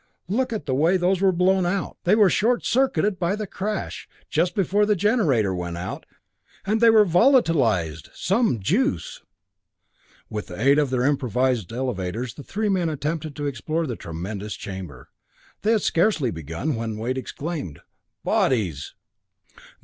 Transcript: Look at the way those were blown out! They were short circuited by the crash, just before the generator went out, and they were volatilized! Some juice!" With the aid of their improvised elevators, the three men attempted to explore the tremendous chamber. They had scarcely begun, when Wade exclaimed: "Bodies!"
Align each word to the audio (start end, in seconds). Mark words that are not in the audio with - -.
Look 0.27 0.51
at 0.51 0.65
the 0.65 0.73
way 0.73 0.97
those 0.97 1.21
were 1.21 1.31
blown 1.31 1.63
out! 1.63 1.95
They 2.05 2.15
were 2.15 2.27
short 2.31 2.65
circuited 2.65 3.19
by 3.19 3.35
the 3.35 3.45
crash, 3.45 4.09
just 4.31 4.55
before 4.55 4.83
the 4.87 4.95
generator 4.95 5.53
went 5.53 5.77
out, 5.77 6.07
and 6.65 6.81
they 6.81 6.89
were 6.89 7.05
volatilized! 7.05 8.09
Some 8.11 8.59
juice!" 8.59 9.21
With 10.27 10.47
the 10.47 10.59
aid 10.59 10.79
of 10.79 10.89
their 10.89 11.05
improvised 11.05 11.71
elevators, 11.71 12.33
the 12.33 12.41
three 12.41 12.67
men 12.67 12.89
attempted 12.89 13.35
to 13.35 13.45
explore 13.45 13.85
the 13.85 13.95
tremendous 13.95 14.55
chamber. 14.55 15.09
They 15.61 15.73
had 15.73 15.83
scarcely 15.83 16.31
begun, 16.31 16.73
when 16.73 16.97
Wade 16.97 17.15
exclaimed: 17.19 17.81
"Bodies!" 18.23 18.95